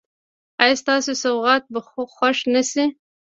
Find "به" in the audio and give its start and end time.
1.73-1.79